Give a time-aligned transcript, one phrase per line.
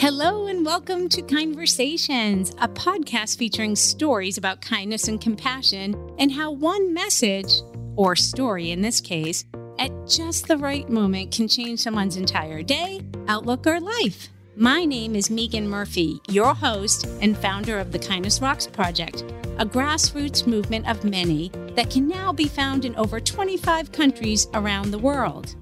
[0.00, 6.52] Hello, and welcome to Kindversations, a podcast featuring stories about kindness and compassion and how
[6.52, 7.52] one message,
[7.96, 9.44] or story in this case,
[9.78, 14.30] at just the right moment can change someone's entire day, outlook, or life.
[14.56, 19.20] My name is Megan Murphy, your host and founder of the Kindness Rocks Project,
[19.58, 24.92] a grassroots movement of many that can now be found in over 25 countries around
[24.92, 25.56] the world.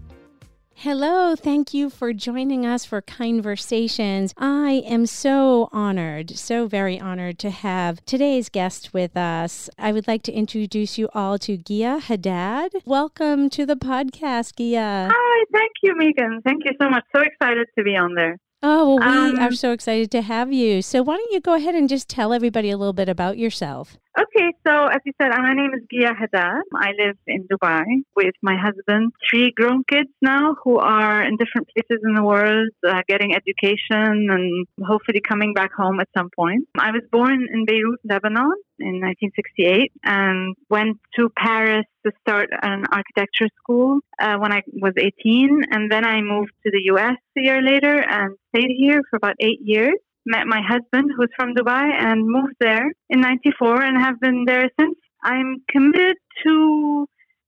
[0.83, 4.33] Hello, thank you for joining us for Kindversations.
[4.39, 9.69] I am so honored, so very honored to have today's guest with us.
[9.77, 12.75] I would like to introduce you all to Gia Haddad.
[12.85, 15.09] Welcome to the podcast, Gia.
[15.13, 16.43] Hi, thank you, Megan.
[16.45, 17.03] Thank you so much.
[17.13, 18.39] So excited to be on there.
[18.63, 20.83] Oh, well, we um, are so excited to have you.
[20.83, 23.97] So, why don't you go ahead and just tell everybody a little bit about yourself?
[24.19, 26.65] Okay, so as you said, my name is Gia Haddad.
[26.75, 27.85] I live in Dubai
[28.17, 32.71] with my husband, three grown kids now who are in different places in the world,
[32.85, 36.67] uh, getting education and hopefully coming back home at some point.
[36.77, 42.87] I was born in Beirut, Lebanon in 1968 and went to Paris to start an
[42.91, 45.63] architecture school uh, when I was 18.
[45.71, 49.37] And then I moved to the US a year later and stayed here for about
[49.39, 49.95] eight years
[50.29, 54.69] met my husband who's from Dubai and moved there in 94 and have been there
[54.79, 54.99] since.
[55.25, 57.07] I'm committed to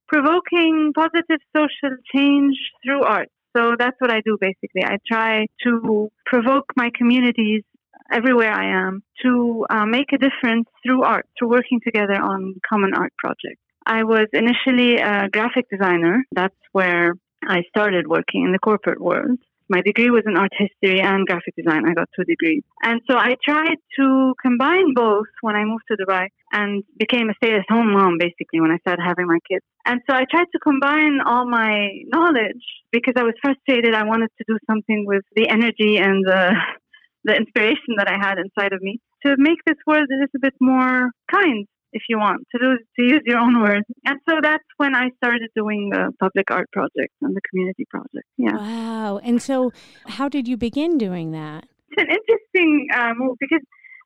[0.09, 3.29] provoking positive social change through art.
[3.57, 4.83] So that's what I do basically.
[4.85, 7.63] I try to provoke my communities
[8.11, 12.93] everywhere I am to uh, make a difference through art, through working together on common
[12.95, 13.63] art projects.
[13.87, 16.25] I was initially a graphic designer.
[16.33, 17.15] That's where
[17.47, 19.39] I started working in the corporate world.
[19.71, 21.89] My degree was in art history and graphic design.
[21.89, 22.65] I got two degrees.
[22.83, 27.35] And so I tried to combine both when I moved to Dubai and became a
[27.35, 29.65] stay at home mom basically when I started having my kids.
[29.87, 33.95] And so I tried to combine all my knowledge because I was frustrated.
[33.95, 36.51] I wanted to do something with the energy and the,
[37.25, 40.55] the inspiration that I had inside of me to make this world a little bit
[40.61, 43.85] more kind if you want to do to use your own words.
[44.05, 48.27] And so that's when I started doing the public art project and the community project.
[48.37, 48.57] Yeah.
[48.57, 49.19] Wow.
[49.19, 49.73] And so,
[50.07, 51.67] how did you begin doing that?
[51.91, 53.61] It's an interesting uh, move because.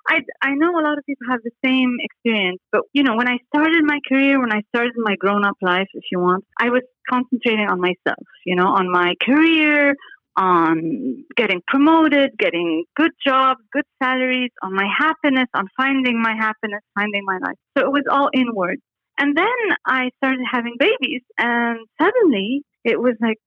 [0.06, 3.26] I, I know a lot of people have the same experience, but you know, when
[3.26, 6.68] I started my career, when I started my grown up life, if you want, I
[6.68, 9.94] was concentrating on myself, you know, on my career,
[10.36, 16.80] on getting promoted, getting good jobs, good salaries, on my happiness, on finding my happiness,
[16.94, 17.56] finding my life.
[17.76, 18.78] So it was all inward.
[19.18, 23.38] And then I started having babies, and suddenly it was like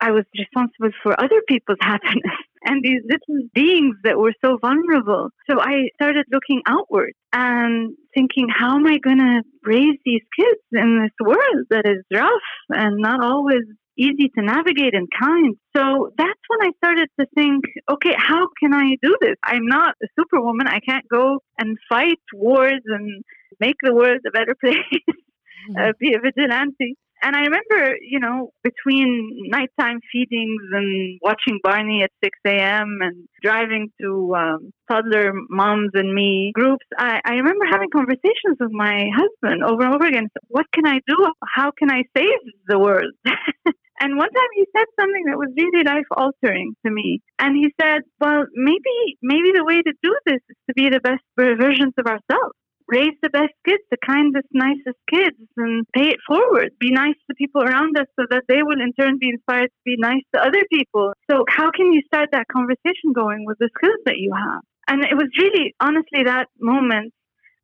[0.00, 5.30] I was responsible for other people's happiness and these little beings that were so vulnerable.
[5.48, 10.60] So I started looking outward and thinking, how am I going to raise these kids
[10.72, 12.30] in this world that is rough
[12.70, 13.62] and not always
[13.98, 15.56] easy to navigate and kind.
[15.76, 19.36] So that's when I started to think, okay, how can I do this?
[19.42, 20.66] I'm not a superwoman.
[20.68, 23.24] I can't go and fight wars and
[23.60, 25.76] make the world a better place, mm-hmm.
[25.78, 26.96] uh, be a vigilante.
[27.22, 32.98] And I remember, you know, between nighttime feedings and watching Barney at 6 a.m.
[33.00, 38.70] and driving to um, toddler moms and me groups, I, I remember having conversations with
[38.70, 40.28] my husband over and over again.
[40.48, 41.16] What can I do?
[41.54, 43.14] How can I save the world?
[44.00, 47.20] And one time he said something that was really life altering to me.
[47.38, 51.00] And he said, well, maybe, maybe the way to do this is to be the
[51.00, 52.54] best versions of ourselves.
[52.88, 56.70] Raise the best kids, the kindest, nicest kids, and pay it forward.
[56.78, 59.82] Be nice to people around us so that they will in turn be inspired to
[59.84, 61.12] be nice to other people.
[61.28, 64.62] So, how can you start that conversation going with the skills that you have?
[64.86, 67.12] And it was really, honestly, that moment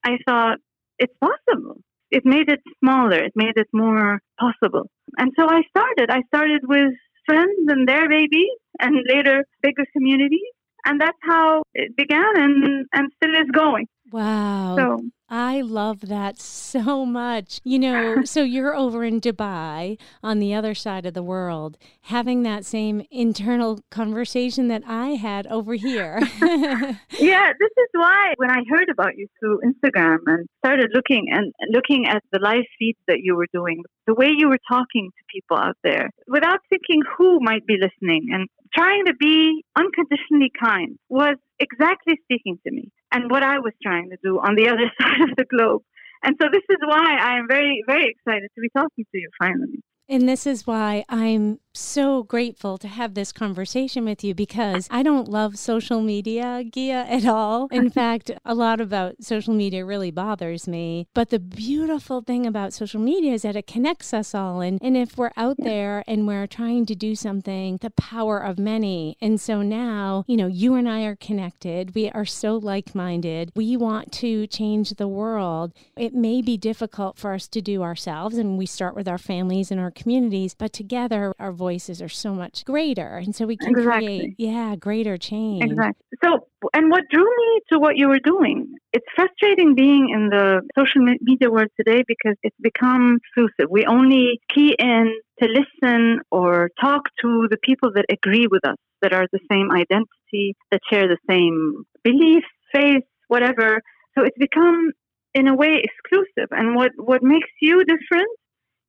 [0.04, 0.58] I thought,
[0.98, 1.78] it's possible
[2.12, 4.88] it made it smaller, it made it more possible.
[5.18, 6.10] And so I started.
[6.10, 6.92] I started with
[7.26, 10.52] friends and their babies, and later bigger communities.
[10.84, 13.86] And that's how it began and, and still is going.
[14.12, 14.76] Wow.
[14.76, 17.60] So I love that so much.
[17.64, 22.42] You know, so you're over in Dubai on the other side of the world having
[22.42, 26.18] that same internal conversation that I had over here.
[26.42, 31.52] yeah, this is why when I heard about you through Instagram and started looking and
[31.70, 35.24] looking at the live feeds that you were doing, the way you were talking to
[35.32, 40.98] people out there without thinking who might be listening and trying to be unconditionally kind
[41.08, 44.90] was exactly speaking to me and what I was trying to do on the other
[45.00, 45.82] side of the globe.
[46.24, 49.28] And so this is why I am very, very excited to be talking to you
[49.38, 49.82] finally.
[50.08, 55.02] And this is why I'm so grateful to have this conversation with you because I
[55.02, 57.68] don't love social media, Gia, at all.
[57.70, 61.08] In fact, a lot about social media really bothers me.
[61.14, 64.60] But the beautiful thing about social media is that it connects us all.
[64.60, 68.58] And, and if we're out there and we're trying to do something, the power of
[68.58, 69.16] many.
[69.20, 71.94] And so now, you know, you and I are connected.
[71.94, 73.50] We are so like minded.
[73.54, 75.72] We want to change the world.
[75.96, 79.70] It may be difficult for us to do ourselves, and we start with our families
[79.70, 83.16] and our communities, but together, our voices are so much greater.
[83.16, 84.06] And so we can exactly.
[84.18, 85.64] create, yeah, greater change.
[85.64, 86.04] Exactly.
[86.24, 90.62] So, and what drew me to what you were doing, it's frustrating being in the
[90.78, 93.70] social media world today because it's become exclusive.
[93.70, 98.76] We only key in to listen or talk to the people that agree with us,
[99.00, 103.80] that are the same identity, that share the same beliefs, faith, whatever.
[104.16, 104.92] So it's become
[105.34, 106.48] in a way exclusive.
[106.50, 108.28] And what, what makes you different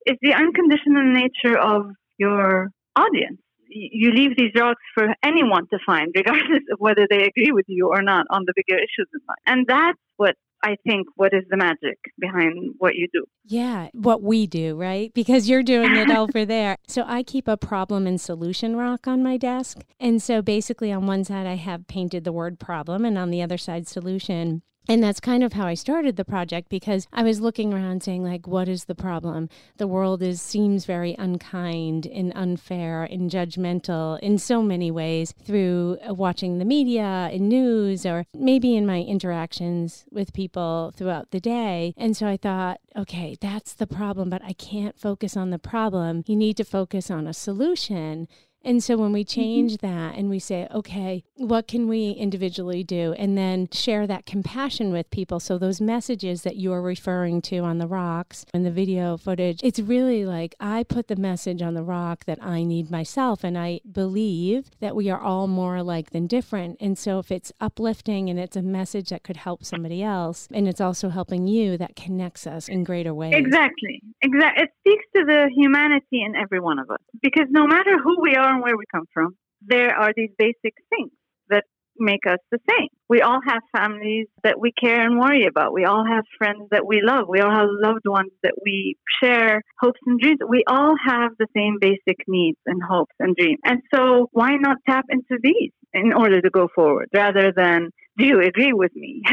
[0.05, 3.39] is the unconditional nature of your audience.
[3.69, 7.89] You leave these rocks for anyone to find, regardless of whether they agree with you
[7.89, 9.37] or not on the bigger issues in life.
[9.45, 13.25] And that's what I think what is the magic behind what you do.
[13.43, 15.13] Yeah, what we do, right?
[15.13, 16.77] Because you're doing it over there.
[16.87, 19.83] So I keep a problem and solution rock on my desk.
[19.99, 23.41] And so basically on one side I have painted the word problem and on the
[23.41, 24.63] other side solution.
[24.87, 28.23] And that's kind of how I started the project because I was looking around saying
[28.23, 29.47] like what is the problem?
[29.77, 35.97] The world is seems very unkind and unfair and judgmental in so many ways through
[36.07, 41.39] uh, watching the media and news or maybe in my interactions with people throughout the
[41.39, 41.93] day.
[41.95, 46.23] And so I thought, okay, that's the problem, but I can't focus on the problem.
[46.27, 48.27] You need to focus on a solution.
[48.63, 49.41] And so when we mm-hmm.
[49.41, 53.13] change that and we say, okay, what can we individually do?
[53.13, 55.39] And then share that compassion with people.
[55.39, 59.79] So those messages that you're referring to on the rocks and the video footage, it's
[59.79, 63.43] really like I put the message on the rock that I need myself.
[63.43, 66.77] And I believe that we are all more alike than different.
[66.79, 70.67] And so if it's uplifting and it's a message that could help somebody else and
[70.67, 73.33] it's also helping you, that connects us in greater ways.
[73.35, 74.01] Exactly.
[74.21, 74.63] Exactly.
[74.63, 76.99] It speaks to the humanity in every one of us.
[77.21, 81.11] Because no matter who we are, where we come from, there are these basic things
[81.49, 81.63] that
[81.97, 82.87] make us the same.
[83.09, 85.73] We all have families that we care and worry about.
[85.73, 87.27] We all have friends that we love.
[87.29, 90.39] We all have loved ones that we share hopes and dreams.
[90.47, 93.59] We all have the same basic needs and hopes and dreams.
[93.63, 98.25] And so why not tap into these in order to go forward rather than do
[98.25, 99.21] you agree with me?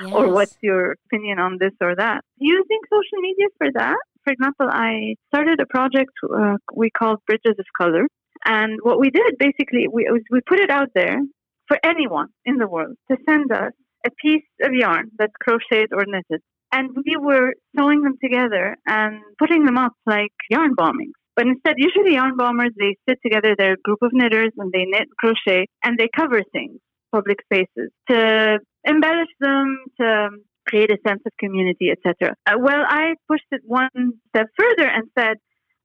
[0.00, 0.12] yes.
[0.12, 2.22] or what's your opinion on this or that?
[2.38, 3.98] Using social media for that.
[4.24, 8.06] For example, I started a project uh, we called Bridges of Color
[8.44, 11.20] and what we did basically, we, we put it out there
[11.68, 13.72] for anyone in the world to send us
[14.04, 16.42] a piece of yarn that's crocheted or knitted.
[16.72, 21.12] And we were sewing them together and putting them up like yarn bombings.
[21.36, 24.84] But instead, usually yarn bombers, they sit together, they're a group of knitters and they
[24.84, 26.78] knit, crochet, and they cover things,
[27.10, 30.28] public spaces, to embellish them, to
[30.66, 32.34] create a sense of community, etc.
[32.46, 33.88] Uh, well, I pushed it one
[34.28, 35.36] step further and said,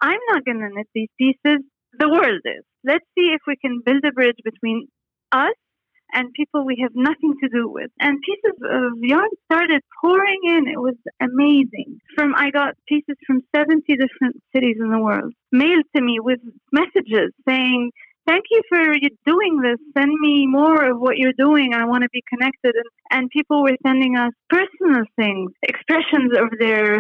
[0.02, 1.64] I'm not going to knit these pieces
[2.00, 2.64] the world is.
[2.84, 4.88] Let's see if we can build a bridge between
[5.32, 5.54] us
[6.14, 7.92] and people we have nothing to do with.
[8.00, 10.68] And pieces of yarn started pouring in.
[10.68, 12.00] It was amazing.
[12.16, 16.40] From I got pieces from 70 different cities in the world mailed to me with
[16.72, 17.92] messages saying,
[18.28, 18.82] Thank you for
[19.26, 19.80] doing this.
[19.98, 21.74] Send me more of what you're doing.
[21.74, 22.76] I want to be connected.
[22.76, 26.98] And, and people were sending us personal things, expressions of their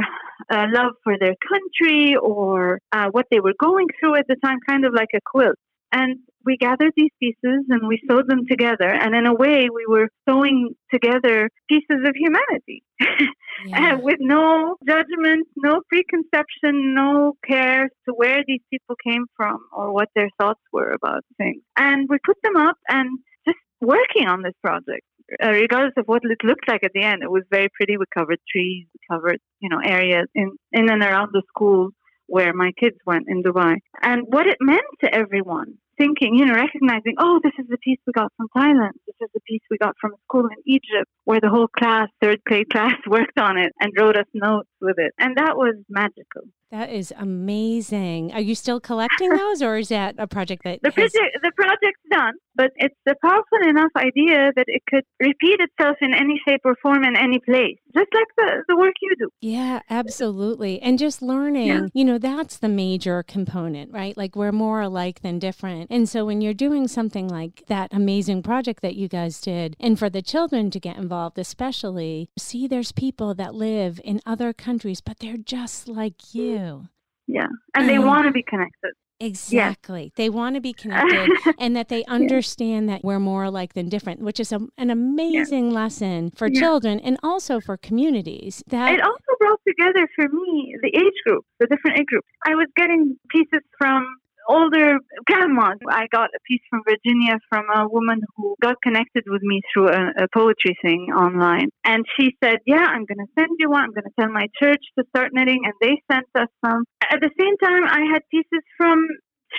[0.49, 4.59] uh, love for their country or uh, what they were going through at the time,
[4.69, 5.57] kind of like a quilt.
[5.91, 8.89] And we gathered these pieces and we sewed them together.
[8.89, 12.83] And in a way, we were sewing together pieces of humanity
[13.67, 13.95] yeah.
[13.95, 20.07] with no judgment, no preconception, no care to where these people came from or what
[20.15, 21.61] their thoughts were about things.
[21.77, 25.03] And we put them up and just working on this project.
[25.43, 27.97] Uh, regardless of what it looked like at the end, it was very pretty.
[27.97, 31.89] We covered trees, we covered, you know, areas in, in and around the school
[32.27, 33.75] where my kids went in Dubai.
[34.01, 37.99] And what it meant to everyone thinking, you know, recognizing, oh, this is the piece
[38.05, 38.91] we got from Thailand.
[39.05, 42.07] This is the piece we got from a school in Egypt where the whole class,
[42.21, 45.13] third grade class, worked on it and wrote us notes with it.
[45.19, 46.43] And that was magical.
[46.71, 48.33] That is amazing.
[48.33, 51.11] Are you still collecting those, or is that a project that the has...
[51.11, 52.33] project the project's done?
[52.57, 56.75] But it's a powerful enough idea that it could repeat itself in any shape or
[56.81, 59.29] form in any place, just like the, the work you do.
[59.41, 60.81] Yeah, absolutely.
[60.81, 61.85] And just learning, yeah.
[61.93, 64.17] you know, that's the major component, right?
[64.17, 65.91] Like we're more alike than different.
[65.91, 69.99] And so when you're doing something like that amazing project that you guys did, and
[69.99, 74.99] for the children to get involved, especially, see there's people that live in other countries,
[74.99, 76.87] but they're just like you.
[77.27, 77.47] Yeah.
[77.75, 78.93] And they um, want to be connected.
[79.19, 80.11] Exactly.
[80.15, 84.21] They want to be connected and that they understand that we're more alike than different,
[84.21, 88.63] which is a, an amazing lesson for children and also for communities.
[88.67, 92.27] That It also brought together for me the age group, the different age groups.
[92.45, 94.05] I was getting pieces from
[94.47, 95.77] older grandmas.
[95.89, 99.89] I got a piece from Virginia from a woman who got connected with me through
[99.89, 101.69] a, a poetry thing online.
[101.83, 103.83] And she said, Yeah, I'm going to send you one.
[103.83, 105.61] I'm going to tell my church to start knitting.
[105.63, 106.83] And they sent us some.
[107.01, 109.07] At the same time, I had pieces from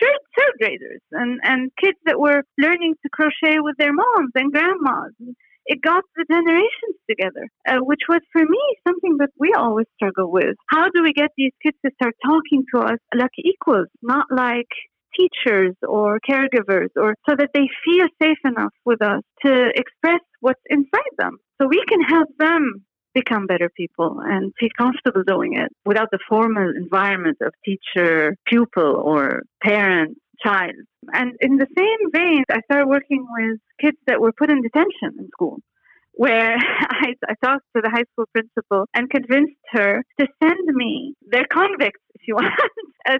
[0.00, 4.52] third, third graders and, and kids that were learning to crochet with their moms and
[4.52, 5.12] grandmas
[5.68, 10.32] it got the generations together, uh, which was for me something that we always struggle
[10.32, 10.56] with.
[10.70, 14.68] How do we get these kids to start talking to us like equals, not like
[15.14, 20.60] teachers or caregivers, or so that they feel safe enough with us to express what's
[20.70, 22.84] inside them, so we can help them
[23.14, 29.02] become better people and feel comfortable doing it without the formal environment of teacher, pupil,
[29.04, 30.74] or parent child.
[31.12, 35.18] And in the same vein, I started working with kids that were put in detention
[35.18, 35.58] in school,
[36.12, 41.14] where I, I talked to the high school principal and convinced her to send me
[41.30, 42.54] their convicts, if you want.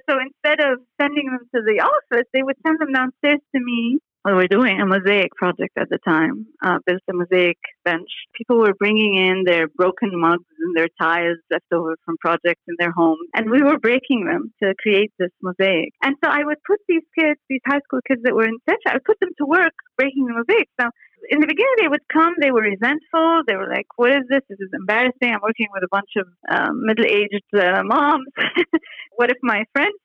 [0.08, 3.98] so instead of sending them to the office, they would send them downstairs to me
[4.28, 8.08] we were doing a mosaic project at the time, uh, built a mosaic bench.
[8.36, 12.74] People were bringing in their broken mugs and their tiles left over from projects in
[12.78, 15.92] their homes, and we were breaking them to create this mosaic.
[16.02, 18.82] And so I would put these kids, these high school kids that were in such,
[18.86, 20.68] I would put them to work breaking the mosaic.
[20.80, 20.90] So
[21.30, 23.42] in the beginning, they would come, they were resentful.
[23.46, 24.40] They were like, What is this?
[24.48, 25.32] This is embarrassing.
[25.34, 28.28] I'm working with a bunch of um, middle aged uh, moms.
[29.16, 29.98] what if my friends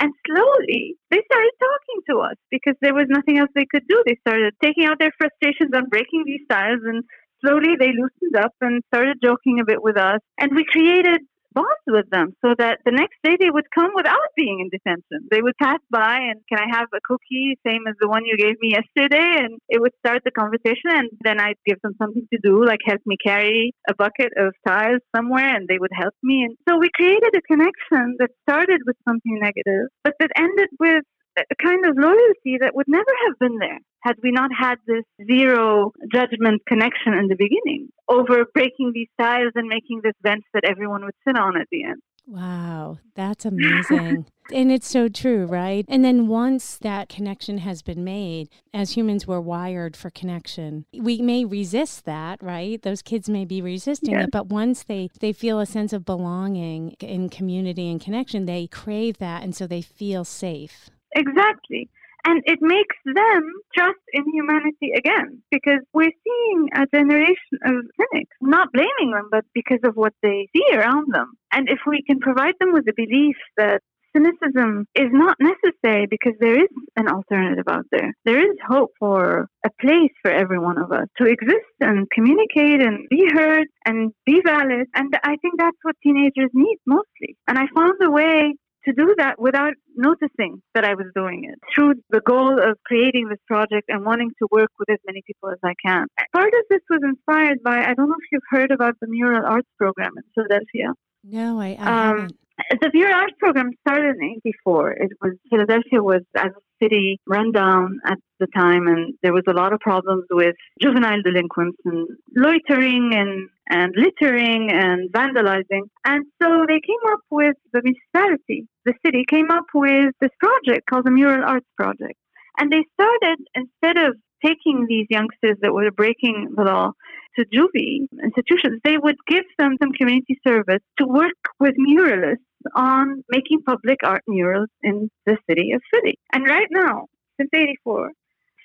[0.00, 4.02] And slowly they started talking to us because there was nothing else they could do.
[4.06, 7.04] They started taking out their frustrations on breaking these tiles and
[7.44, 10.20] slowly they loosened up and started joking a bit with us.
[10.38, 11.20] And we created
[11.56, 15.26] bonds with them so that the next day they would come without being in detention.
[15.30, 18.36] They would pass by and can I have a cookie, same as the one you
[18.36, 19.40] gave me yesterday?
[19.40, 22.80] And it would start the conversation and then I'd give them something to do, like
[22.84, 26.44] help me carry a bucket of tiles somewhere and they would help me.
[26.44, 31.04] And so we created a connection that started with something negative, but that ended with
[31.38, 35.04] a kind of loyalty that would never have been there had we not had this
[35.26, 40.64] zero judgment connection in the beginning over breaking these tiles and making this bench that
[40.64, 42.00] everyone would sit on at the end.
[42.28, 44.26] Wow, that's amazing.
[44.52, 45.84] and it's so true, right?
[45.88, 50.86] And then once that connection has been made, as humans, we're wired for connection.
[50.92, 52.82] We may resist that, right?
[52.82, 54.24] Those kids may be resisting yes.
[54.24, 58.66] it, but once they, they feel a sense of belonging in community and connection, they
[58.66, 59.44] crave that.
[59.44, 60.90] And so they feel safe.
[61.16, 61.88] Exactly.
[62.26, 63.42] And it makes them
[63.74, 69.44] trust in humanity again because we're seeing a generation of cynics, not blaming them, but
[69.54, 71.34] because of what they see around them.
[71.52, 73.80] And if we can provide them with the belief that
[74.16, 78.12] cynicism is not necessary because there is an alternative out there.
[78.24, 82.82] There is hope for a place for every one of us to exist and communicate
[82.82, 84.86] and be heard and be valid.
[84.94, 87.36] And I think that's what teenagers need mostly.
[87.46, 88.54] And I found a way
[88.86, 93.28] to do that without noticing that I was doing it through the goal of creating
[93.28, 96.06] this project and wanting to work with as many people as I can.
[96.32, 99.44] Part of this was inspired by, I don't know if you've heard about the Mural
[99.46, 100.92] Arts Program in Philadelphia.
[101.24, 102.36] No, I, I um, haven't.
[102.80, 104.92] The Mural Arts Program started in 84.
[104.92, 109.44] It was, Philadelphia was, as a city, run down at the time, and there was
[109.48, 115.88] a lot of problems with juvenile delinquents and loitering and and littering and vandalizing.
[116.04, 120.88] And so they came up with the municipality, the city came up with this project
[120.88, 122.18] called the Mural Arts Project.
[122.58, 126.92] And they started, instead of taking these youngsters that were breaking the law
[127.36, 133.24] to juvie institutions, they would give them some community service to work with muralists on
[133.30, 136.18] making public art murals in the city of Philly.
[136.32, 137.06] And right now,
[137.38, 138.12] since 84,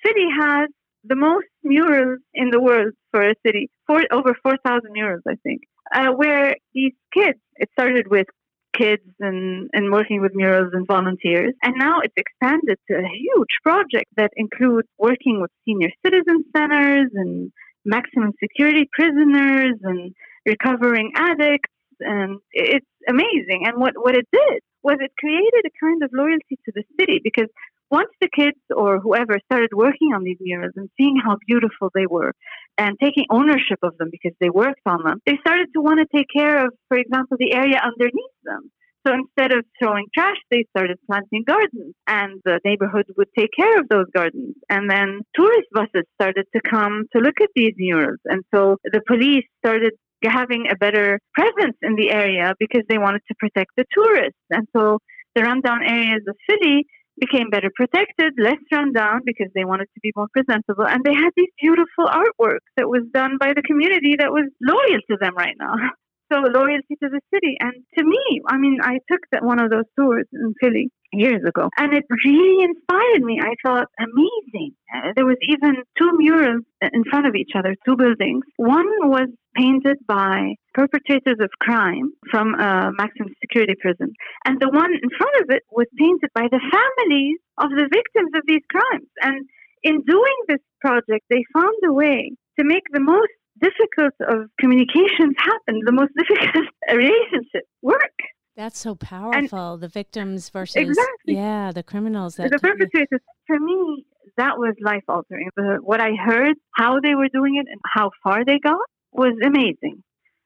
[0.02, 0.68] Philly has
[1.04, 5.62] the most murals in the world for a city, for over 4,000 murals, I think,
[5.94, 8.28] uh, where these kids, it started with
[8.72, 11.54] kids and, and working with murals and volunteers.
[11.62, 17.10] And now it's expanded to a huge project that includes working with senior citizen centers
[17.14, 17.52] and
[17.84, 20.14] maximum security prisoners and
[20.46, 21.70] recovering addicts.
[22.00, 23.64] And it's amazing.
[23.66, 27.20] And what, what it did was it created a kind of loyalty to the city
[27.22, 27.48] because
[27.90, 32.06] once the kids or whoever started working on these murals and seeing how beautiful they
[32.06, 32.32] were
[32.78, 36.06] and taking ownership of them because they worked on them, they started to want to
[36.16, 38.70] take care of, for example, the area underneath them.
[39.06, 43.80] So instead of throwing trash, they started planting gardens and the neighborhood would take care
[43.80, 44.54] of those gardens.
[44.70, 48.20] And then tourist buses started to come to look at these murals.
[48.26, 49.92] And so the police started
[50.24, 54.38] having a better presence in the area because they wanted to protect the tourists.
[54.50, 54.98] And so
[55.34, 56.86] the rundown areas of Philly
[57.18, 60.86] became better protected, less run down because they wanted to be more presentable.
[60.86, 65.00] And they had these beautiful artworks that was done by the community that was loyal
[65.10, 65.74] to them right now.
[66.32, 67.58] So loyalty to the city.
[67.60, 71.42] And to me, I mean, I took that one of those tours in Philly years
[71.46, 73.40] ago, and it really inspired me.
[73.40, 74.72] I thought, amazing.
[74.94, 78.44] Uh, there was even two murals in front of each other, two buildings.
[78.56, 84.12] One was painted by perpetrators of crime from a maximum security prison.
[84.44, 88.32] And the one in front of it was painted by the families of the victims
[88.34, 89.08] of these crimes.
[89.20, 89.46] And
[89.82, 95.34] in doing this project, they found a way to make the most difficult of communications
[95.36, 98.16] happen, the most difficult relationships work.
[98.56, 99.74] That's so powerful.
[99.74, 101.34] And the victims versus exactly.
[101.34, 102.36] yeah, the criminals.
[102.36, 103.20] That the perpetrators.
[103.46, 104.04] For me,
[104.36, 105.50] that was life altering.
[105.80, 108.78] What I heard, how they were doing it, and how far they got
[109.12, 110.02] was amazing.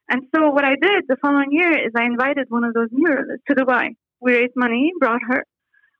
[0.09, 3.43] And so what I did the following year is I invited one of those muralists
[3.49, 3.95] to Dubai.
[4.21, 5.43] We raised money, brought her,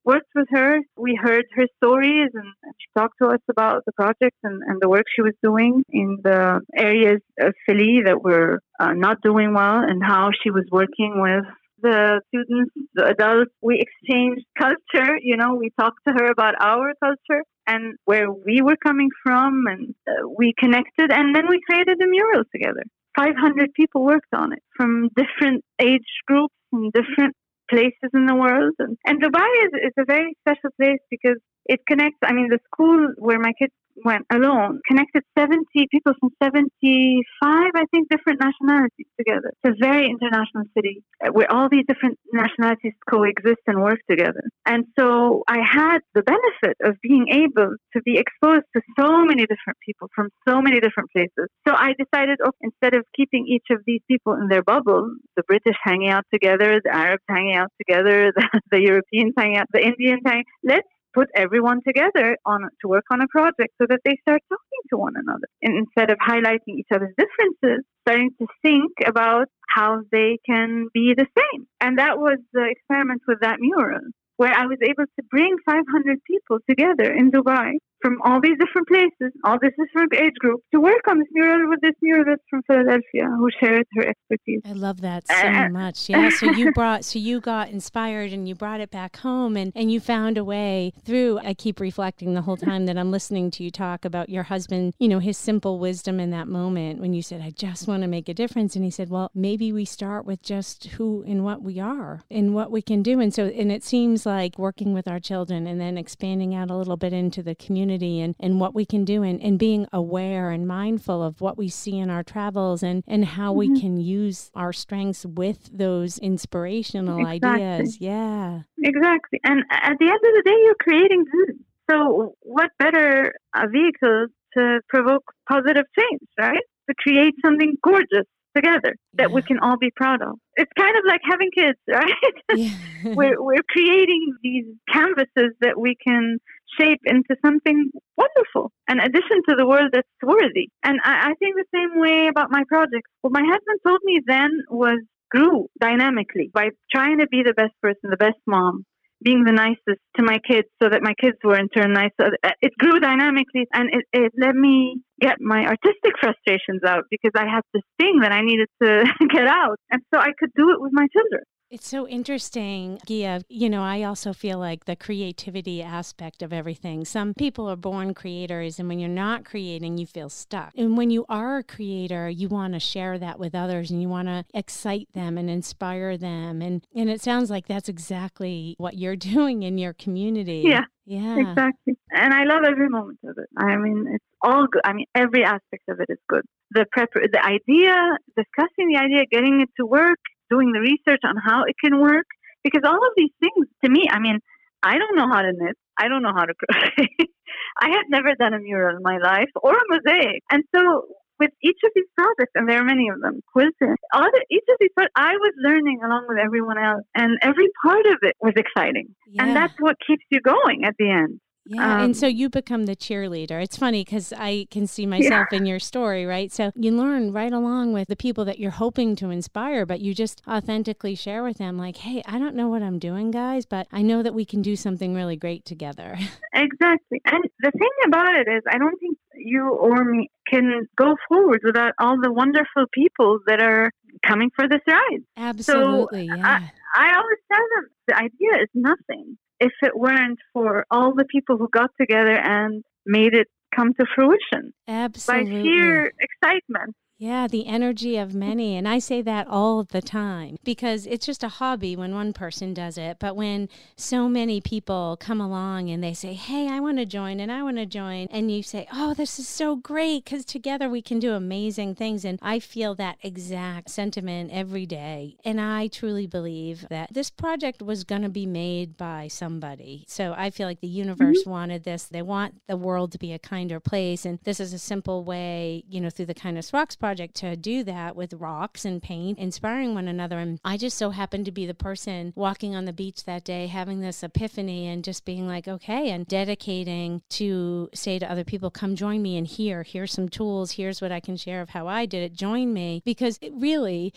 [0.05, 0.79] worked with her.
[0.97, 4.87] We heard her stories and she talked to us about the project and, and the
[4.87, 9.79] work she was doing in the areas of Philly that were uh, not doing well
[9.79, 11.43] and how she was working with
[11.81, 13.51] the students, the adults.
[13.61, 18.61] We exchanged culture, you know, we talked to her about our culture and where we
[18.61, 22.83] were coming from and uh, we connected and then we created a mural together.
[23.17, 27.35] 500 people worked on it from different age groups and different
[27.69, 28.73] places in the world.
[28.79, 32.59] And, and Dubai is, is a very special place because it connects, I mean, the
[32.71, 33.73] school where my kids
[34.03, 39.51] went alone connected 70 people from 75, I think, different nationalities together.
[39.63, 44.43] It's a very international city uh, where all these different nationalities coexist and work together.
[44.65, 49.41] And so I had the benefit of being able to be exposed to so many
[49.41, 51.47] different people from so many different places.
[51.67, 55.43] So I decided, oh, instead of keeping each of these people in their bubble, the
[55.43, 59.83] British hanging out together, the Arabs hanging out together, the, the Europeans hanging out, the
[59.83, 64.15] Indians hanging, let's put everyone together on to work on a project so that they
[64.21, 65.47] start talking to one another.
[65.63, 71.15] And instead of highlighting each other's differences, starting to think about how they can be
[71.17, 71.65] the same.
[71.81, 74.05] And that was the experiment with that mural,
[74.37, 77.71] where I was able to bring 500 people together in Dubai
[78.01, 81.69] from all these different places, all these different age groups, to work on this mural
[81.69, 84.61] with this muralist from Philadelphia who shared her expertise.
[84.65, 86.09] I love that so uh, much.
[86.09, 86.29] Yeah.
[86.29, 89.91] So you brought, so you got inspired and you brought it back home, and and
[89.91, 91.39] you found a way through.
[91.39, 94.93] I keep reflecting the whole time that I'm listening to you talk about your husband.
[94.99, 98.07] You know his simple wisdom in that moment when you said, "I just want to
[98.07, 101.61] make a difference," and he said, "Well, maybe we start with just who and what
[101.61, 105.07] we are and what we can do." And so, and it seems like working with
[105.07, 108.59] our children and then expanding out a little bit into the community community and, and
[108.59, 112.09] what we can do and, and being aware and mindful of what we see in
[112.09, 113.73] our travels and, and how mm-hmm.
[113.73, 117.63] we can use our strengths with those inspirational exactly.
[117.63, 117.97] ideas.
[117.99, 118.61] Yeah.
[118.83, 119.39] Exactly.
[119.43, 121.59] And at the end of the day, you're creating good.
[121.89, 126.63] So, what better a vehicle to provoke positive change, right?
[126.89, 129.35] To create something gorgeous together that yeah.
[129.35, 130.37] we can all be proud of.
[130.55, 132.13] It's kind of like having kids, right?
[132.55, 133.13] Yeah.
[133.15, 136.39] we're, we're creating these canvases that we can
[136.79, 140.69] shape into something wonderful, an addition to the world that's worthy.
[140.83, 143.09] And I, I think the same way about my projects.
[143.21, 144.99] What my husband told me then was
[145.29, 148.85] grew dynamically by trying to be the best person, the best mom,
[149.23, 152.11] being the nicest to my kids so that my kids were in turn nice.
[152.19, 157.05] So uh, it grew dynamically and it, it let me get my artistic frustrations out
[157.09, 159.77] because I had this thing that I needed to get out.
[159.89, 161.43] And so I could do it with my children.
[161.69, 163.41] It's so interesting, Gia.
[163.49, 167.03] You know, I also feel like the creativity aspect of everything.
[167.03, 170.71] Some people are born creators, and when you're not creating, you feel stuck.
[170.77, 174.07] And when you are a creator, you want to share that with others and you
[174.07, 176.61] want to excite them and inspire them.
[176.61, 180.63] And, and it sounds like that's exactly what you're doing in your community.
[180.65, 180.85] Yeah.
[181.05, 181.37] Yeah.
[181.37, 181.97] Exactly.
[182.11, 183.49] And I love every moment of it.
[183.57, 184.81] I mean, it's all good.
[184.85, 186.43] I mean, every aspect of it is good.
[186.71, 187.95] The prep, the idea,
[188.35, 192.25] discussing the idea, getting it to work, doing the research on how it can work.
[192.63, 194.39] Because all of these things, to me, I mean,
[194.83, 195.75] I don't know how to knit.
[195.97, 197.07] I don't know how to crochet.
[197.81, 200.41] I had never done a mural in my life or a mosaic.
[200.51, 201.05] And so
[201.39, 204.65] with each of these projects, and there are many of them, quilting, all the, each
[204.69, 207.03] of these projects, I was learning along with everyone else.
[207.15, 209.15] And every part of it was exciting.
[209.31, 209.43] Yeah.
[209.45, 211.39] And that's what keeps you going at the end.
[211.69, 211.95] Yeah.
[211.95, 213.61] Um, and so you become the cheerleader.
[213.61, 215.57] It's funny because I can see myself yeah.
[215.57, 216.51] in your story, right?
[216.51, 220.13] So you learn right along with the people that you're hoping to inspire, but you
[220.13, 223.87] just authentically share with them, like, hey, I don't know what I'm doing, guys, but
[223.91, 226.17] I know that we can do something really great together.
[226.57, 227.21] Exactly.
[227.25, 231.61] And the thing about it is, I don't think you or me can go forward
[231.63, 233.91] without all the wonderful people that are
[234.25, 235.19] coming for this ride.
[235.37, 236.27] Absolutely.
[236.27, 236.67] So yeah.
[236.95, 241.25] I, I always tell them the idea is nothing if it weren't for all the
[241.25, 245.45] people who got together and made it come to fruition Absolutely.
[245.45, 246.95] by sheer excitement.
[247.19, 248.75] Yeah, the energy of many.
[248.75, 252.75] And I say that all the time because it's just a hobby when one person
[252.75, 253.17] does it.
[253.19, 257.39] But when so many people come along and they say, Hey, I want to join
[257.39, 260.89] and I want to join, and you say, Oh, this is so great because together
[260.89, 262.23] we can do amazing things.
[262.23, 265.37] And I feel that exact sentiment every day.
[265.43, 270.05] And I truly believe that this project was going to be made by somebody.
[270.07, 271.49] So I feel like the universe mm-hmm.
[271.49, 272.03] wanted this.
[272.03, 274.23] They want the world to be a kinder place.
[274.23, 277.55] And this is a simple way, you know, through the Kindness Rocks project project to
[277.55, 280.39] do that with rocks and paint, inspiring one another.
[280.39, 283.67] And I just so happened to be the person walking on the beach that day,
[283.67, 288.69] having this epiphany and just being like, okay, and dedicating to say to other people,
[288.69, 289.83] come join me in here.
[289.83, 290.71] Here's some tools.
[290.71, 292.33] Here's what I can share of how I did it.
[292.33, 293.01] Join me.
[293.05, 294.13] Because it really,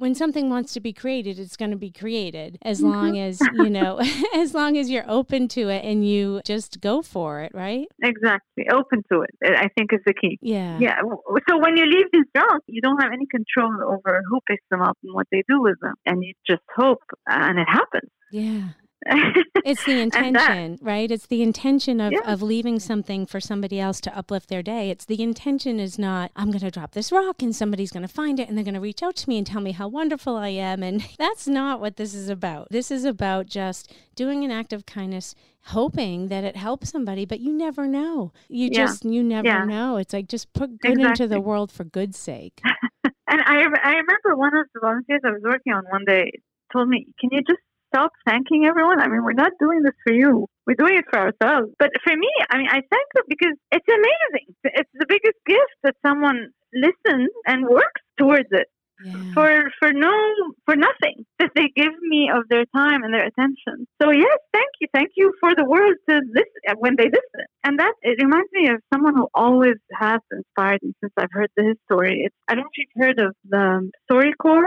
[0.00, 2.90] when something wants to be created, it's going to be created as mm-hmm.
[2.90, 4.00] long as, you know,
[4.34, 7.86] as long as you're open to it and you just go for it, right?
[8.02, 8.64] Exactly.
[8.72, 10.38] Open to it, I think is the key.
[10.40, 10.78] Yeah.
[10.80, 11.02] Yeah.
[11.50, 14.80] So when you leave these jobs, you don't have any control over who picks them
[14.80, 15.94] up and what they do with them.
[16.06, 18.10] And you just hope and it happens.
[18.32, 18.70] Yeah
[19.06, 21.10] it's the intention, right?
[21.10, 22.20] It's the intention of, yeah.
[22.26, 24.90] of leaving something for somebody else to uplift their day.
[24.90, 28.12] It's the intention is not, I'm going to drop this rock and somebody's going to
[28.12, 30.36] find it and they're going to reach out to me and tell me how wonderful
[30.36, 30.82] I am.
[30.82, 32.68] And that's not what this is about.
[32.70, 35.34] This is about just doing an act of kindness,
[35.66, 38.32] hoping that it helps somebody, but you never know.
[38.48, 38.86] You yeah.
[38.86, 39.64] just, you never yeah.
[39.64, 39.96] know.
[39.96, 41.24] It's like just put good exactly.
[41.24, 42.60] into the world for good's sake.
[43.04, 46.32] and I, I remember one of the volunteers I was working on one day
[46.72, 47.60] told me, Can you just
[47.92, 49.00] stop thanking everyone?
[49.00, 50.46] I mean, we're not doing this for you.
[50.66, 51.72] We're doing it for ourselves.
[51.78, 54.54] But for me, I mean, I thank them because it's amazing.
[54.64, 58.68] It's the biggest gift that someone listens and works towards it.
[59.02, 59.32] Yeah.
[59.32, 60.12] For for no
[60.66, 63.86] for nothing that they give me of their time and their attention.
[64.00, 67.46] So yes, thank you, thank you for the world to listen when they listen.
[67.64, 71.48] And that it reminds me of someone who always has inspired me since I've heard
[71.56, 72.24] his story.
[72.26, 74.66] It's I don't know if you've heard of the StoryCorps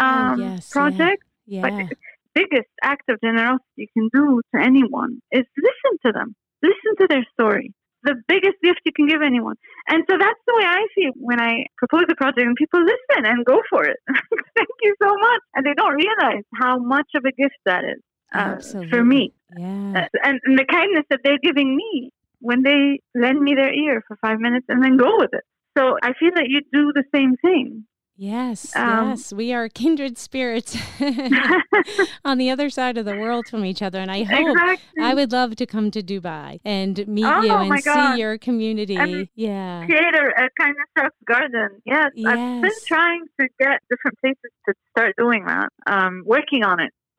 [0.00, 1.22] oh, um, oh, yes, project.
[1.46, 1.66] Yeah.
[1.66, 1.88] yeah
[2.36, 7.06] biggest act of generosity you can do to anyone is listen to them, listen to
[7.08, 7.72] their story.
[8.04, 9.56] The biggest gift you can give anyone.
[9.88, 13.26] And so that's the way I feel when I propose a project and people listen
[13.26, 13.96] and go for it.
[14.56, 15.40] Thank you so much.
[15.54, 18.00] And they don't realize how much of a gift that is
[18.32, 19.32] uh, for me.
[19.58, 19.66] Yeah.
[19.96, 24.04] Uh, and, and the kindness that they're giving me when they lend me their ear
[24.06, 25.42] for five minutes and then go with it.
[25.76, 27.86] So I feel that you do the same thing.
[28.18, 30.74] Yes, um, yes, we are kindred spirits
[32.24, 35.02] on the other side of the world from each other, and I hope exactly.
[35.02, 38.96] I would love to come to Dubai and meet oh, you and see your community.
[38.96, 41.82] And yeah, create a, a kind of garden.
[41.84, 45.68] Yes, yes, I've been trying to get different places to start doing that.
[45.86, 46.92] Um, working on it.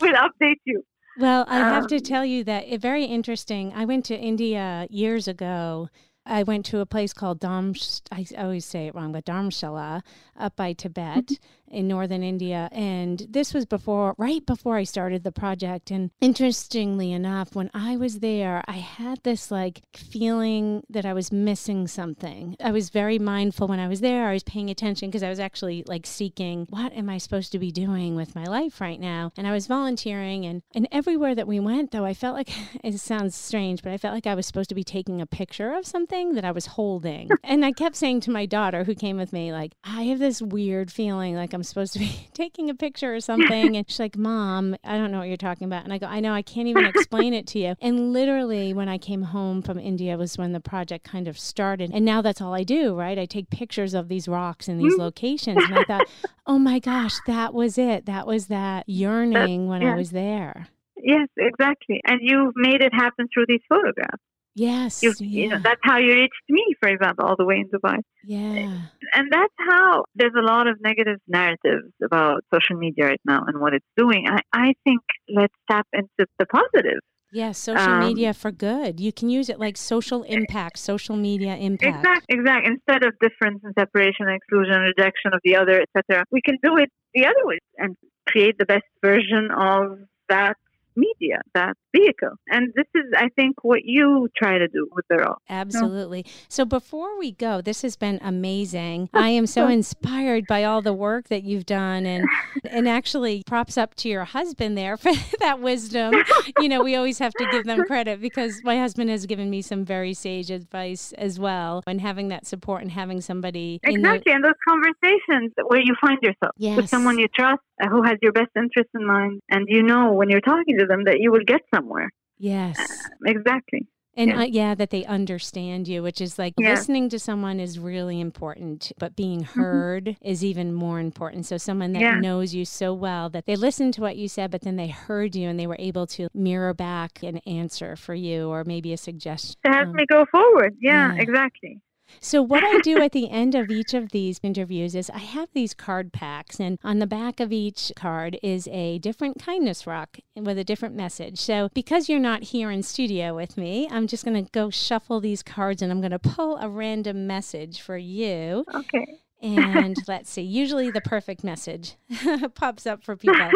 [0.00, 0.82] we'll update you.
[1.18, 3.72] Well, I have um, to tell you that it's very interesting.
[3.74, 5.90] I went to India years ago
[6.28, 7.74] I went to a place called Dam.
[8.12, 10.02] I always say it wrong, but Dharamshala
[10.38, 11.26] up by Tibet.
[11.26, 11.34] Mm-hmm.
[11.70, 12.68] In northern India.
[12.72, 15.90] And this was before, right before I started the project.
[15.90, 21.32] And interestingly enough, when I was there, I had this like feeling that I was
[21.32, 22.56] missing something.
[22.62, 24.28] I was very mindful when I was there.
[24.28, 27.58] I was paying attention because I was actually like seeking, what am I supposed to
[27.58, 29.32] be doing with my life right now?
[29.36, 30.44] And I was volunteering.
[30.44, 32.50] And, and everywhere that we went, though, I felt like
[32.84, 35.74] it sounds strange, but I felt like I was supposed to be taking a picture
[35.74, 37.30] of something that I was holding.
[37.44, 40.40] and I kept saying to my daughter who came with me, like, I have this
[40.40, 43.76] weird feeling like supposed to be taking a picture or something.
[43.76, 45.84] and she's like, Mom, I don't know what you're talking about.
[45.84, 47.74] And I go, I know, I can't even explain it to you.
[47.80, 51.90] And literally, when I came home from India was when the project kind of started.
[51.92, 53.18] And now that's all I do, right?
[53.18, 55.02] I take pictures of these rocks and these mm-hmm.
[55.02, 55.62] locations.
[55.62, 56.08] And I thought,
[56.46, 58.06] oh my gosh, that was it.
[58.06, 59.92] That was that yearning when yeah.
[59.92, 60.68] I was there.
[60.96, 62.00] Yes, exactly.
[62.06, 64.22] And you've made it happen through these photographs.
[64.54, 65.02] Yes.
[65.02, 65.42] You, yeah.
[65.42, 67.98] you know, that's how you reached me, for example, all the way in Dubai.
[68.24, 68.80] Yeah.
[69.14, 73.60] And that's how there's a lot of negative narratives about social media right now and
[73.60, 74.26] what it's doing.
[74.28, 77.00] I, I think let's tap into the positive.
[77.32, 79.00] Yes, social um, media for good.
[79.00, 81.98] You can use it like social impact, social media impact.
[81.98, 82.38] Exactly.
[82.38, 82.66] Exact.
[82.66, 86.88] Instead of difference and separation, exclusion, rejection of the other, etc., we can do it
[87.14, 90.56] the other way and create the best version of that
[90.98, 92.36] media, that vehicle.
[92.48, 95.36] And this is, I think, what you try to do with the role.
[95.48, 96.26] Absolutely.
[96.48, 99.08] So before we go, this has been amazing.
[99.14, 102.26] I am so inspired by all the work that you've done and
[102.70, 106.14] and actually props up to your husband there for that wisdom.
[106.58, 109.62] You know, we always have to give them credit because my husband has given me
[109.62, 114.34] some very sage advice as well and having that support and having somebody exactly the,
[114.34, 116.76] and those conversations where you find yourself yes.
[116.76, 120.28] with someone you trust who has your best interest in mind and you know when
[120.28, 122.84] you're talking to them that you will get somewhere yes uh,
[123.26, 123.86] exactly
[124.18, 124.36] and yeah.
[124.36, 124.74] Uh, yeah.
[124.74, 126.70] that they understand you, which is like yeah.
[126.70, 129.60] listening to someone is really important, but being mm-hmm.
[129.60, 130.28] heard mm-hmm.
[130.28, 131.46] is even more important.
[131.46, 132.18] So, someone that yeah.
[132.18, 135.36] knows you so well that they listened to what you said, but then they heard
[135.36, 138.96] you and they were able to mirror back an answer for you or maybe a
[138.96, 139.54] suggestion.
[139.64, 140.76] To help um, me go forward.
[140.80, 141.80] Yeah, exactly.
[142.20, 145.48] So, what I do at the end of each of these interviews is I have
[145.52, 150.18] these card packs, and on the back of each card is a different kindness rock
[150.36, 151.38] with a different message.
[151.38, 155.20] So, because you're not here in studio with me, I'm just going to go shuffle
[155.20, 158.64] these cards and I'm going to pull a random message for you.
[158.74, 159.20] Okay.
[159.40, 161.96] and let's see, usually the perfect message
[162.54, 163.50] pops up for people.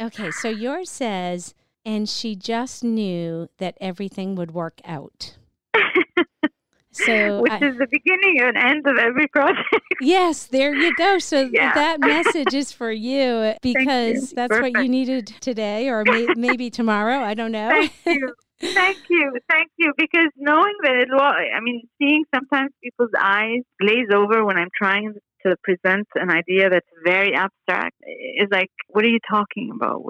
[0.00, 5.36] Okay, so yours says, and she just knew that everything would work out.
[6.92, 9.68] So which I, is the beginning and end of every project.
[10.00, 11.18] yes, there you go.
[11.18, 11.72] So yeah.
[11.74, 14.36] that message is for you because you.
[14.36, 14.76] that's Perfect.
[14.76, 17.20] what you needed today or may, maybe tomorrow.
[17.20, 17.68] I don't know.
[17.68, 18.34] Thank you.
[18.60, 19.32] Thank you.
[19.48, 19.92] Thank you.
[19.96, 24.68] Because knowing that it was, I mean, seeing sometimes people's eyes glaze over when I'm
[24.76, 25.14] trying
[25.46, 27.96] to present an idea that's very abstract
[28.38, 30.02] is like, what are you talking about?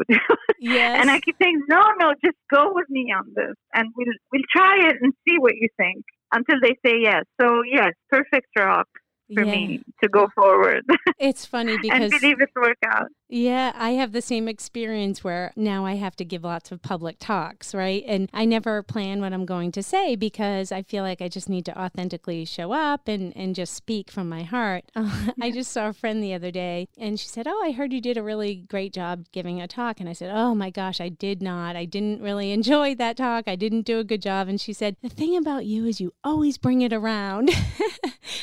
[0.60, 1.00] yes.
[1.00, 4.42] and I keep saying, no, no, just go with me on this, and we'll we'll
[4.50, 7.24] try it and see what you think until they say yes.
[7.40, 8.88] So yes, perfect rock
[9.34, 9.52] for yeah.
[9.52, 10.84] me to go forward.
[11.18, 13.08] It's funny because and believe it work out.
[13.28, 17.16] Yeah, I have the same experience where now I have to give lots of public
[17.20, 18.02] talks, right?
[18.08, 21.48] And I never plan what I'm going to say because I feel like I just
[21.48, 24.84] need to authentically show up and, and just speak from my heart.
[24.96, 27.92] Uh, I just saw a friend the other day and she said, Oh, I heard
[27.92, 30.00] you did a really great job giving a talk.
[30.00, 31.76] And I said, Oh my gosh, I did not.
[31.76, 33.44] I didn't really enjoy that talk.
[33.46, 34.48] I didn't do a good job.
[34.48, 37.50] And she said, The thing about you is you always bring it around.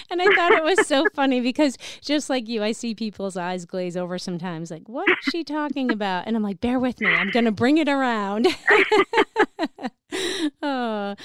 [0.09, 3.65] and I thought it was so funny because just like you, I see people's eyes
[3.65, 6.27] glaze over sometimes like, what is she talking about?
[6.27, 7.07] And I'm like, bear with me.
[7.09, 8.47] I'm going to bring it around.
[10.61, 11.15] oh,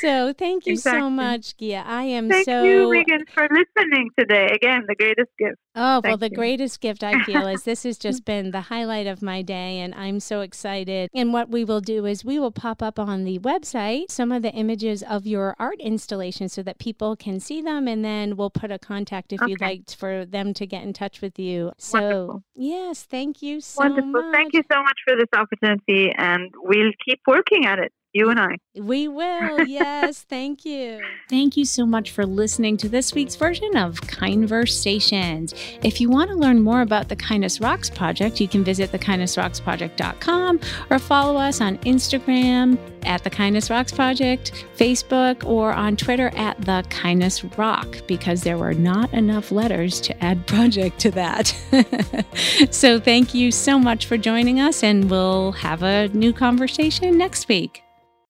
[0.00, 1.00] so thank you exactly.
[1.00, 1.84] so much, Gia.
[1.86, 2.62] I am thank so.
[2.62, 4.48] Thank you, Megan, for listening today.
[4.52, 5.58] Again, the greatest gift.
[5.76, 6.36] Oh, thank well, the you.
[6.36, 9.94] greatest gift I feel is this has just been the highlight of my day, and
[9.94, 11.08] I'm so excited.
[11.14, 14.42] And what we will do is we will pop up on the website some of
[14.42, 18.50] the images of your art installation so that people can see them, and then we'll
[18.50, 19.50] put a contact if okay.
[19.50, 21.72] you'd like for them to get in touch with you.
[21.78, 22.44] So, Wonderful.
[22.56, 24.10] yes, thank you so Wonderful.
[24.10, 24.34] much.
[24.34, 28.38] Thank you so much for this opportunity, and we'll keep working at it you and
[28.38, 28.56] I.
[28.74, 29.66] We will.
[29.72, 30.22] Yes.
[30.28, 31.00] thank you.
[31.30, 35.54] Thank you so much for listening to this week's version of Kindversations.
[35.82, 40.60] If you want to learn more about the Kindness Rocks Project, you can visit thekindnessrocksproject.com
[40.90, 46.60] or follow us on Instagram at the Kindness Rocks Project, Facebook, or on Twitter at
[46.60, 51.46] the Kindness Rock because there were not enough letters to add project to that.
[52.70, 57.48] so thank you so much for joining us, and we'll have a new conversation next
[57.48, 57.82] week.